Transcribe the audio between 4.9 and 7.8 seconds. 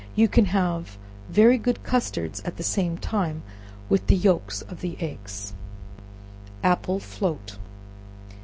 eggs. Apple Float.